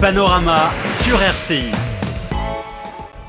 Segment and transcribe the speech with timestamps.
[0.00, 0.70] Panorama
[1.02, 1.72] sur RCI.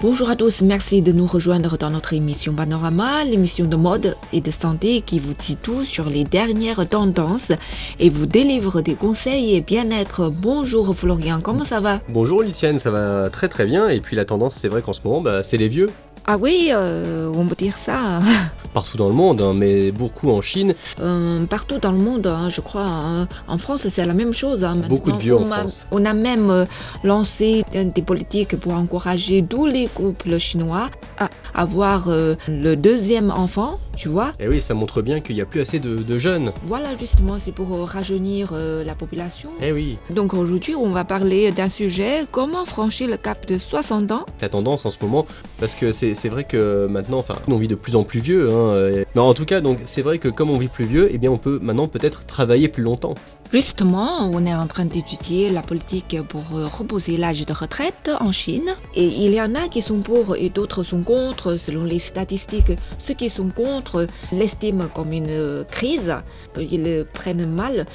[0.02, 4.39] Bonjour à tous, merci de nous rejoindre dans notre émission Panorama, l'émission de mode et
[4.39, 7.52] de santé qui vous dit tout sur les dernières tendances
[8.00, 10.29] et vous délivre des conseils et bien-être.
[10.29, 12.02] Bonjour Florian, comment ça va?
[12.08, 13.90] Bonjour Litiane, ça va très très bien.
[13.90, 15.90] Et puis la tendance, c'est vrai qu'en ce moment, bah, c'est les vieux.
[16.27, 18.21] Ah oui, euh, on peut dire ça.
[18.80, 20.73] Partout dans le monde, hein, mais beaucoup en Chine.
[21.02, 22.86] Euh, partout dans le monde, hein, je crois.
[22.88, 23.28] hein.
[23.50, 24.66] En France, c'est la même chose.
[24.88, 25.86] Beaucoup de vieux en on a- France.
[25.91, 26.64] On a même euh,
[27.04, 33.80] lancé des politiques pour encourager tous les couples chinois à avoir euh, le deuxième enfant,
[33.98, 34.32] tu vois.
[34.40, 36.54] Et oui, ça montre bien qu'il n'y a plus assez de, de jeunes.
[36.64, 38.54] Voilà, justement, c'est pour rajeunir
[38.86, 39.50] la population.
[39.62, 44.12] Eh oui, Donc aujourd'hui, on va parler d'un sujet, comment franchir le cap de 60
[44.14, 45.26] ans la tendance en ce moment,
[45.59, 48.50] parce que c'est c'est vrai que maintenant, enfin, on vit de plus en plus vieux.
[48.50, 48.69] Hein,
[49.16, 51.32] mais en tout cas, donc c'est vrai que comme on vit plus vieux, eh bien,
[51.32, 53.16] on peut maintenant peut-être travailler plus longtemps.
[53.52, 58.31] Justement, on est en train d'étudier la politique pour euh, reposer l'âge de retraite en
[58.31, 58.75] Chine.
[58.94, 61.58] Et il y en a qui sont pour et d'autres sont contre.
[61.58, 66.16] Selon les statistiques, ceux qui sont contre l'estiment comme une euh, crise.
[66.59, 67.88] Ils le prennent mal.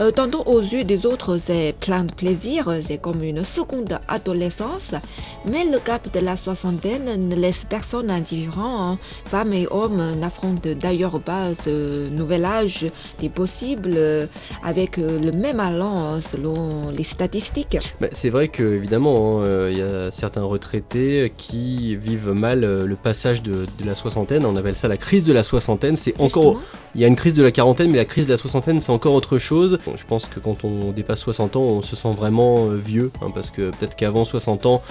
[0.00, 2.74] Euh, tantôt aux yeux des autres, c'est plein de plaisir.
[2.86, 4.94] C'est comme une seconde adolescence.
[5.44, 8.92] Mais le cap de la soixantaine ne laisse personne indifférent.
[8.92, 8.98] hein.
[9.26, 12.86] Femmes et hommes n'affrontent d'ailleurs pas ce nouvel âge
[13.18, 13.98] des possibles
[14.64, 17.78] avec le même allant hein, selon les statistiques.
[18.00, 22.64] Bah, c'est vrai que évidemment, hein, euh, il y a certains retraités qui vivent mal
[22.64, 24.44] euh, le passage de, de la soixantaine.
[24.44, 25.96] On appelle ça la crise de la soixantaine.
[25.96, 26.60] C'est encore,
[26.94, 28.92] il y a une crise de la quarantaine, mais la crise de la soixantaine, c'est
[28.92, 29.78] encore autre chose.
[29.86, 33.10] Bon, je pense que quand on dépasse 60 ans, on se sent vraiment euh, vieux,
[33.22, 34.82] hein, parce que peut-être qu'avant 60 ans,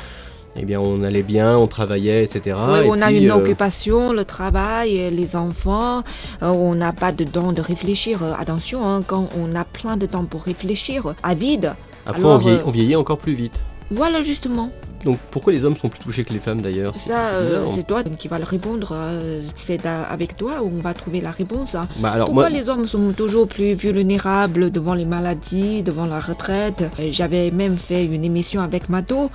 [0.58, 2.58] eh bien, on allait bien, on travaillait, etc.
[2.84, 6.00] Et on a une euh, occupation, le travail, les enfants.
[6.44, 8.22] euh, on n'a pas de temps de réfléchir.
[8.24, 11.74] Euh, Attention, hein, quand on a plein de temps pour réfléchir à vide.
[12.06, 13.62] Après, alors, on, vieillit, on vieillit encore plus vite.
[13.92, 14.72] Voilà justement.
[15.04, 17.66] Donc, pourquoi les hommes sont plus touchés que les femmes d'ailleurs C'est Ça, c'est euh,
[17.76, 18.90] c'est toi qui vas le répondre.
[18.94, 21.76] euh, C'est avec toi où on va trouver la réponse.
[21.76, 21.88] hein.
[21.98, 26.20] Bah, alors, Pourquoi moi, les hommes sont toujours plus vulnérables devant les maladies, devant la
[26.20, 26.84] retraite?
[27.00, 29.30] Euh, J'avais même fait une émission avec Mato.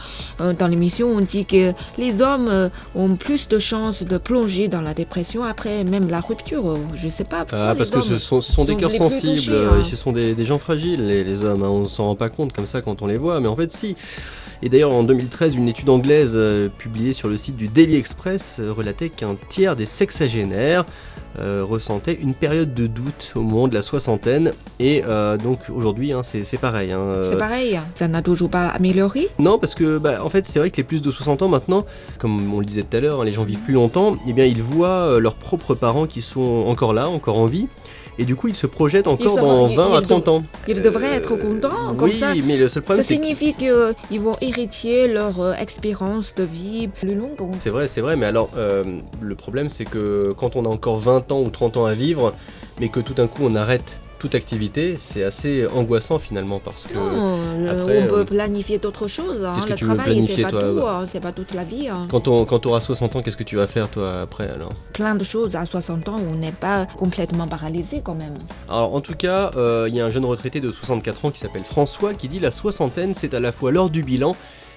[0.59, 4.95] Dans l'émission, on dit que les hommes ont plus de chances de plonger dans la
[4.95, 6.77] dépression après même la rupture.
[6.95, 7.45] Je sais pas.
[7.53, 9.83] Ah, parce que ce sont, ce sont des cœurs sensibles, touchés, hein.
[9.83, 11.63] ce sont des, des gens fragiles, les, les hommes.
[11.63, 11.69] hein.
[11.69, 13.73] On ne s'en rend pas compte comme ça quand on les voit, mais en fait,
[13.73, 13.97] si.
[14.63, 18.59] Et d'ailleurs, en 2013, une étude anglaise euh, publiée sur le site du Daily Express
[18.61, 20.85] euh, relatait qu'un tiers des sexagénaires
[21.39, 24.53] euh, ressentaient une période de doute au moment de la soixantaine.
[24.81, 25.03] Et
[25.43, 26.93] donc aujourd'hui, hein, c'est pareil.
[26.93, 29.29] hein, C'est pareil, ça n'a toujours pas amélioré?
[29.39, 31.85] non, parce que bah, en fait, c'est vrai que les plus de 60 ans maintenant,
[32.19, 34.47] comme on le disait tout à l'heure, hein, les gens vivent plus longtemps, et bien
[34.47, 37.69] ils voient leurs propres parents qui sont encore là, encore en vie,
[38.19, 40.43] et du coup ils se projettent encore dans ils- 20 à ils 30 ans.
[40.69, 42.29] Ils devraient Euh, être contents comme oui, ça.
[42.45, 46.43] mais le seul Ça problème, c'est que signifie qu'ils vont hériter leur euh, expérience de
[46.45, 47.37] vie plus longue.
[47.59, 48.85] c'est vrai, c'est vrai, mais alors euh,
[49.21, 52.33] le problème, c'est que quand on a encore 20 ans ou 30 ans à vivre,
[52.81, 56.95] mais que tout d'un coup on arrête toute activité, c'est assez angoissant finalement parce que.
[56.95, 57.39] Non,
[57.69, 59.45] après, on peut euh, planifier d'autres choses.
[59.45, 59.55] hein.
[59.65, 61.89] que Le tu travail, c'est pas toi tout, hein, c'est pas toute la vie.
[61.89, 62.07] hein.
[62.11, 64.73] Quand on quand auras 60 ans, qu'est-ce que tu vas faire toi après alors?
[64.93, 65.55] Plein de choses.
[65.57, 68.35] À 60 ans, on n'est pas complètement paralysé quand même.
[68.69, 71.41] Alors en tout cas, euh, il y a un jeune retraité de 64 ans qui
[71.41, 74.35] s'appelle François qui dit la soixantaine c'est à la fois l'heure du bilan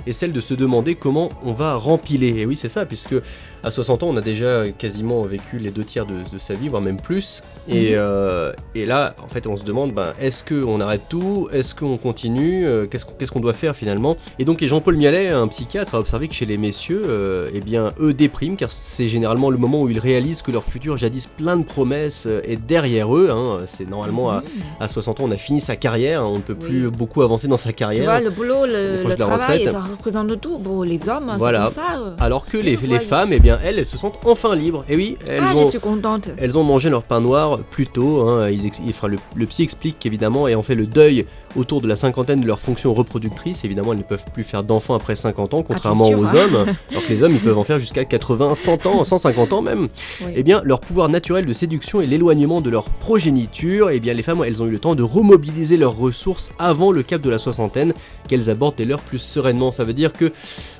[0.08, 2.30] et celle de se demander comment on va rempiler.
[2.40, 3.16] Et oui c'est ça, puisque
[3.62, 6.70] à 60 ans on a déjà quasiment vécu les deux tiers de, de sa vie,
[6.70, 7.42] voire même plus.
[7.68, 7.96] Et, Mhm.
[7.98, 11.50] euh, et là en fait on se demande ben, est-ce qu'on arrête tout?
[11.52, 12.66] Est-ce qu'on continue?
[12.66, 14.16] Euh, Qu'est-ce qu'on qu'est-ce qu'on doit faire finalement?
[14.40, 17.60] Et donc et Jean-Paul Mialet, un psychiatre, a observé que chez les messieurs, euh, eh
[17.60, 21.28] bien eux dépriment car c'est généralement le moment où ils réalisent que leur futur jadis
[21.28, 23.30] plein de promesses euh, est derrière eux.
[23.30, 23.58] hein.
[23.68, 24.44] C'est normalement à, Mhm.
[24.80, 26.66] à 60 ans, on a fini sa carrière, hein, on ne peut Oui.
[26.68, 28.06] plus beaucoup avancer dans sa Tu carrière.
[28.06, 31.34] vois, le boulot, est le, le travail, ça représente tout pour les hommes.
[31.38, 31.68] Voilà.
[31.70, 31.98] C'est ça.
[32.00, 32.12] euh.
[32.20, 34.86] alors que les, les femmes, eh bien, elles, elles se sentent enfin libres.
[34.90, 36.30] Et oui, elles, Ah, je ont, suis contente.
[36.38, 38.28] elles ont mangé leur pain noir plus tôt.
[38.28, 38.50] hein.
[38.50, 42.42] Ils fera le, le psy explique qu'évidemment, ayant fait le deuil autour de la cinquantaine
[42.42, 46.08] de leur fonction reproductrice, évidemment, elles ne peuvent plus faire d'enfants après 50 ans, contrairement
[46.08, 46.36] sûr, aux hein.
[46.36, 46.76] hommes.
[46.92, 49.88] alors que les hommes, ils peuvent en faire jusqu'à 80, 100 ans, 150 ans même.
[50.22, 50.32] Oui.
[50.36, 54.24] Eh bien, leur pouvoir naturel de séduction et l'éloignement de leur progéniture, eh bien, les
[54.24, 57.38] femmes, elles ont eu le temps de remobiliser leurs ressources avant le cap de la
[57.40, 57.94] soixantaine,
[58.28, 59.72] qu'elles abordent dès lors plus sereinement.
[59.80, 60.34] Ça veut dire que,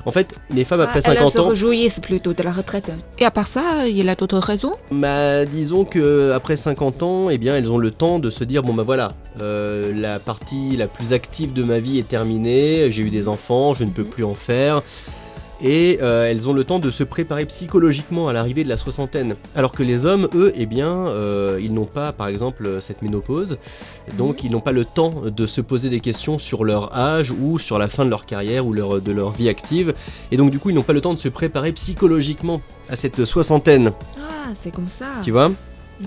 [0.06, 2.92] en fait, les femmes après Ah, elles 50 se ans, réjouissent plutôt de la retraite.
[3.18, 4.74] Et à part ça, il y a d'autres raisons?
[4.92, 8.62] Bah, disons que après 50 ans, eh bien, elles ont le temps de se dire
[8.62, 13.04] bon bah voilà, euh, la partie la plus active de ma vie est terminée, j'ai
[13.04, 14.82] eu des enfants, je ne peux plus en faire.
[15.62, 19.36] Et euh, elles ont le temps de se préparer psychologiquement à l'arrivée de la soixantaine.
[19.56, 23.58] Alors que les hommes, eux, eh bien, euh, ils n'ont pas, par exemple, cette ménopause,
[24.18, 27.60] donc ils n'ont pas le temps de se poser des questions sur leur âge ou
[27.60, 29.94] sur la fin de leur carrière ou leur, de leur vie active,
[30.32, 33.26] et donc du coup ils n'ont pas le temps de se préparer psychologiquement à cette
[33.26, 33.92] soixantaine.
[34.18, 35.06] Ah, c'est comme ça.
[35.24, 35.52] Tu vois?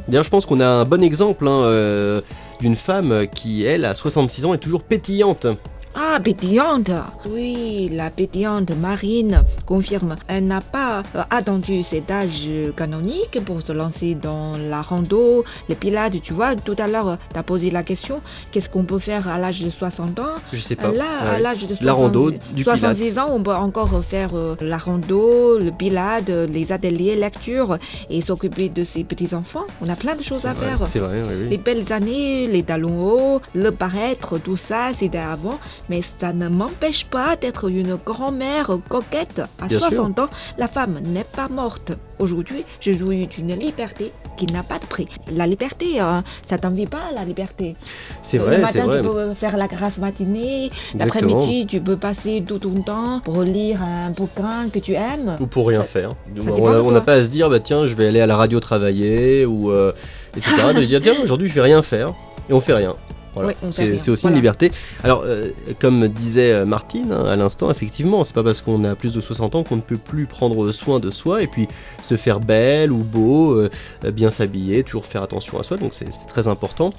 [0.09, 2.21] D'ailleurs, je pense qu'on a un bon exemple hein, euh,
[2.61, 5.47] d'une femme qui, elle, à 66 ans, est toujours pétillante.
[5.94, 6.91] Ah, pétillante
[7.29, 10.17] Oui, la pétillante Marine confirme.
[10.27, 15.75] Elle n'a pas euh, attendu cet âge canonique pour se lancer dans la rando, les
[15.75, 16.21] pilates.
[16.23, 18.23] Tu vois, tout à l'heure, tu as posé la question
[18.53, 20.25] qu'est-ce qu'on peut faire à l'âge de 60 ans?
[20.53, 20.91] Je sais pas.
[20.93, 21.05] Là,
[21.35, 23.19] à l'âge de 60, La rando, du 66 pilate.
[23.19, 27.77] ans, on peut encore faire euh, la rando, le pilate, euh, les ateliers, lecture
[28.09, 29.67] et s'occuper de ses petits-enfants.
[29.83, 30.87] On a plein de choses à vrai, faire.
[30.87, 31.49] C'est vrai, oui, oui.
[31.50, 33.03] Les belles années, les talons
[33.37, 35.59] hauts, le paraître, tout ça, c'était avant.
[35.93, 39.43] Mais ça ne m'empêche pas d'être une grand-mère coquette.
[39.61, 39.89] À Bien sûr.
[39.91, 41.93] 60 ans, la femme n'est pas morte.
[42.19, 45.06] Aujourd'hui, je jouis d'une liberté qui n'a pas de prix.
[45.37, 47.77] La liberté, hein, ça t'envie pas, la liberté.
[48.23, 49.03] C'est le vrai, matin, c'est vrai.
[49.03, 50.71] tu peux faire la grasse matinée.
[50.99, 55.37] L'après-midi, tu peux passer tout ton temps pour lire un bouquin que tu aimes.
[55.41, 56.12] Ou pour rien faire.
[56.43, 58.61] ça on n'a pas à se dire, bah tiens, je vais aller à la radio
[58.61, 59.93] travailler, ou euh,
[60.35, 60.55] etc.
[60.75, 62.15] de dire, tiens, aujourd'hui, je vais rien faire.
[62.49, 62.94] Et on fait rien.
[63.34, 63.50] Voilà.
[63.62, 64.34] Oui, c'est aussi Voilà.
[64.37, 64.70] une liberté.
[65.05, 65.50] Alors, euh,
[65.81, 69.20] comme disait euh, Martine hein, à l'instant, effectivement, c'est pas parce qu'on a plus de
[69.20, 71.67] 60 ans qu'on ne peut plus prendre soin de soi et puis
[72.02, 73.70] se faire belle ou beau, euh,
[74.12, 76.93] bien s'habiller, toujours faire attention à soi, donc c'est très important.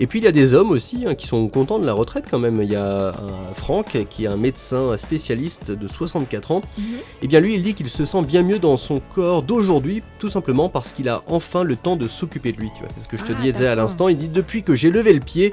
[0.00, 2.24] Et puis il y a des hommes aussi hein, qui sont contents de la retraite
[2.30, 2.60] quand même.
[2.62, 6.60] Il y a un Franck qui est un médecin spécialiste de 64 ans.
[6.76, 6.84] Mhm.
[7.22, 10.28] Et bien lui, il dit qu'il se sent bien mieux dans son corps d'aujourd'hui, tout
[10.28, 12.70] simplement parce qu'il a enfin le temps de s'occuper de lui.
[12.74, 14.08] Tu vois, c'est ce que je te Ah, disais à l'instant.
[14.08, 15.52] Il dit depuis que j'ai levé le pied,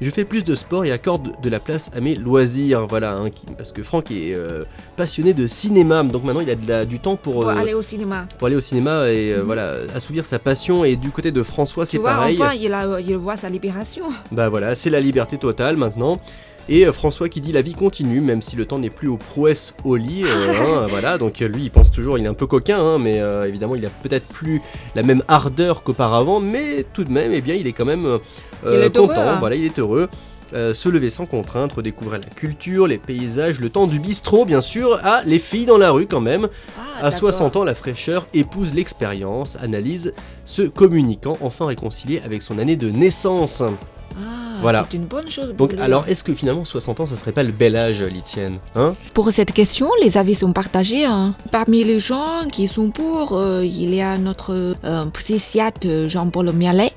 [0.00, 2.86] je fais plus de sport et accorde de la place à mes loisirs.
[2.86, 4.64] Voilà, hein, qui- parce que Franck est euh,
[4.96, 7.72] passionné de cinéma, donc maintenant il a de la- du temps pour, Pour euh, aller
[7.74, 8.26] au cinéma.
[8.38, 9.42] pour aller au cinéma et euh, Mhm.
[9.44, 10.84] voilà assouvir sa passion.
[10.84, 12.36] Et du côté de François, c'est vois, pareil.
[12.40, 14.04] enfin, il, a, il voit sa libération.
[14.32, 16.20] Bah voilà, c'est la liberté totale maintenant.
[16.68, 19.16] Et euh, François qui dit la vie continue, même si le temps n'est plus aux
[19.16, 20.24] prouesses au lit.
[20.24, 22.98] euh, hein, voilà, donc euh, lui il pense toujours, il est un peu coquin, hein,
[22.98, 24.60] mais évidemment il a peut-être plus
[24.94, 28.18] la même ardeur qu'auparavant, mais tout de même, eh bien, il est quand même
[28.62, 29.00] content.
[29.00, 29.36] heureux, hein.
[29.38, 30.08] Voilà, il est heureux.
[30.54, 34.60] Euh, se lever sans contrainte, redécouvrir la culture, les paysages, le temps du bistrot, bien
[34.60, 35.00] sûr.
[35.02, 36.46] Ah, les filles dans la rue quand même.
[36.78, 37.18] Ah, À d'accord.
[37.18, 40.14] 60 ans, la fraîcheur épouse l'expérience, analyse
[40.44, 43.64] ce communicant enfin réconcilié avec son année de naissance.
[44.56, 44.86] Ah, Voilà.
[44.90, 45.54] C'est une bonne chose.
[45.56, 48.58] pour Donc alors, est-ce que finalement 60 ans, ça serait pas le bel âge, Litienne
[48.74, 51.04] hein Pour cette question, les avis sont partagés.
[51.04, 51.34] hein.
[51.50, 56.92] Parmi les gens qui sont pour, euh, il y a notre euh, psychiatre Jean-Paul Mialet.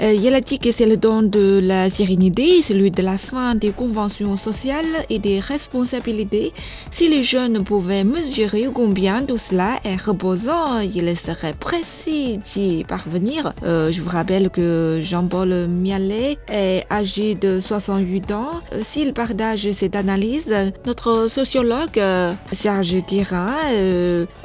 [0.00, 3.54] Euh, il a dit que c'est le don de la sérénité, celui de la fin
[3.54, 6.52] des conventions sociales et des responsabilités.
[6.90, 13.52] Si les jeunes pouvaient mesurer combien tout cela est reposant, ils seraient pressés d'y parvenir.
[13.64, 18.50] Euh, je vous rappelle que Jean-Paul Mialet est âgé de 68 ans.
[18.72, 20.54] Euh, S'il partage cette analyse,
[20.86, 23.48] notre sociologue euh, Serge Guérin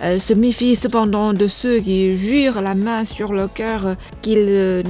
[0.01, 4.83] se méfie cependant de ceux qui jurent la main sur le cœur qu'ils euh,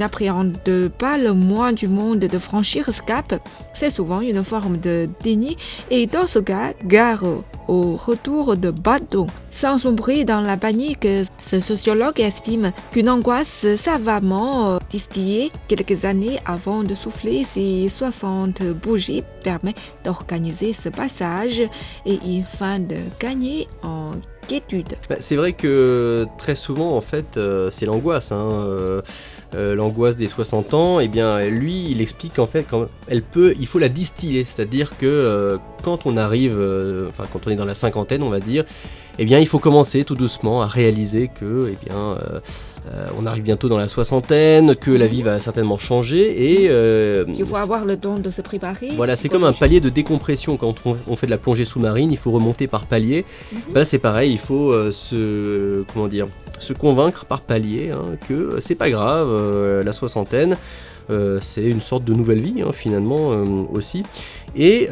[0.54, 3.34] n'appréhendent pas le moins du monde de franchir ce cap.
[3.74, 5.56] C'est souvent une forme de déni
[5.90, 7.24] et dans ce cas, gare
[7.68, 9.26] au retour de bâton.
[9.50, 11.06] Sans sombrer dans la panique,
[11.40, 18.62] ce sociologue estime qu'une angoisse savamment euh, distillée quelques années avant de souffler ses 60
[18.82, 19.74] bougies permet
[20.04, 21.62] d'organiser ce passage
[22.04, 24.10] et afin de gagner en
[24.48, 24.88] quiétude.
[25.08, 28.32] Bah, C'est vrai que très souvent, en fait, euh, c'est l'angoisse.
[28.32, 29.02] hein, euh,
[29.54, 33.54] euh, l'angoisse des 60 ans, et bien lui, il explique qu'en fait, quand elle peut,
[33.60, 37.56] il faut la distiller, c'est-à-dire que euh, quand on arrive, euh, enfin quand on est
[37.56, 38.64] dans la cinquantaine, on va dire,
[39.18, 42.18] eh bien il faut commencer tout doucement à réaliser que, eh bien,
[42.92, 47.24] euh, on arrive bientôt dans la soixantaine, que la vie va certainement changer, et euh,
[47.28, 48.90] Il faut avoir le temps de se préparer.
[48.94, 52.12] voilà, c'est comme un palier de décompression quand on, on fait de la plongée sous-marine,
[52.12, 53.24] il faut remonter par palier.
[53.52, 53.58] Mhm.
[53.72, 56.26] Bah là, c'est pareil, il faut euh, se comment dire,
[56.58, 60.56] se convaincre par palier hein, que c'est pas grave, euh, la soixantaine,
[61.10, 64.04] euh, c'est une sorte de nouvelle vie hein, finalement euh, aussi.
[64.56, 64.88] Et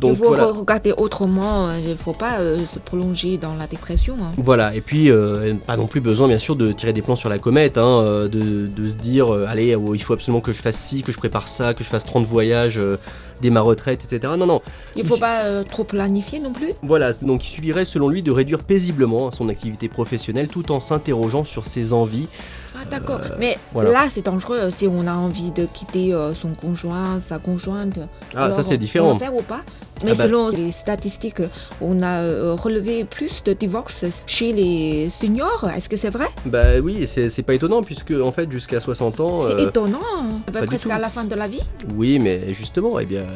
[0.00, 0.46] donc il faut voilà.
[0.46, 4.14] regarder autrement, il ne faut pas euh, se prolonger dans la dépression.
[4.20, 4.32] hein.
[4.38, 7.28] Voilà, et puis euh, pas non plus besoin bien sûr de tirer des plans sur
[7.28, 10.52] la comète, hein, euh, de, de se dire euh, allez, oh, il faut absolument que
[10.52, 12.96] je fasse ci, que je prépare ça, que je fasse 30 voyages euh,
[13.40, 14.32] dès ma retraite, etc.
[14.38, 14.60] Non, non,
[14.96, 16.72] Il ne faut pas euh, trop planifier non plus.
[16.82, 21.44] Voilà, donc il suffirait selon lui de réduire paisiblement son activité professionnelle tout en s'interrogeant
[21.44, 22.28] sur ses envies,
[22.76, 23.20] Ah, d'accord.
[23.40, 23.90] Mais Voilà.
[23.90, 27.98] là, c'est dangereux euh, si on a envie de quitter euh, son conjoint, sa conjointe.
[28.36, 29.12] Ah, ça c'est On différent.
[29.14, 29.60] le fait ou pas?
[30.04, 31.42] Mais Ah bah- selon les statistiques,
[31.80, 35.68] on a euh, relevé plus de divorces chez les seniors.
[35.76, 36.26] Est-ce que c'est vrai?
[36.46, 39.42] Bah oui, c'est pas étonnant puisque en fait jusqu'à 60 ans.
[39.42, 39.98] C'est euh, étonnant.
[40.46, 41.60] Peu pas du presque à la fin de la vie.
[41.96, 43.26] Oui, mais justement, eh bien,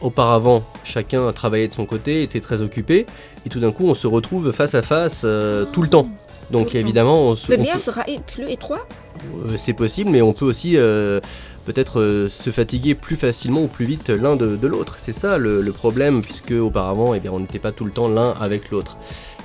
[0.00, 3.06] auparavant, chacun travaillait de son côté, était très occupé,
[3.44, 6.08] et tout d'un coup, on se retrouve face à face euh, tout le temps.
[6.50, 8.86] Donc évidemment, on se- Le on lien peut- sera plus étroit.
[9.46, 11.20] euh, c'est possible, mais on peut aussi euh,
[11.64, 14.94] peut-être euh, se fatiguer plus facilement ou plus vite l'un de, de l'autre.
[14.98, 18.08] C'est ça le, le problème, puisque auparavant, eh bien, on n'était pas tout le temps
[18.08, 18.96] l'un avec l'autre.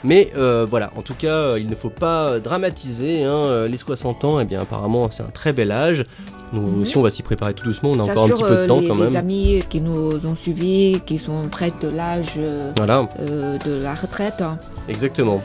[0.03, 3.23] Mais euh, voilà, en tout cas, il ne faut pas dramatiser.
[3.23, 6.05] hein, euh, les 60 ans, eh bien, apparemment, c'est un très bel âge.
[6.51, 6.81] Nous Mhm.
[6.81, 7.91] aussi, on va s'y préparer tout doucement.
[7.91, 9.15] On a encore un petit peu de euh, temps les, quand les même.
[9.17, 13.93] amis qui nous ont suivis, qui sont près de l'âge euh, Voilà, euh, de la
[13.93, 14.41] retraite.
[14.41, 14.57] hein.
[14.87, 15.41] exactement.